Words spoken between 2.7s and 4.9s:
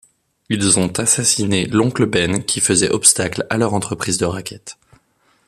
obstacle à leur entreprise de racket.